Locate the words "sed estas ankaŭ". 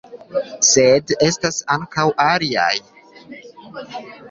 0.67-2.07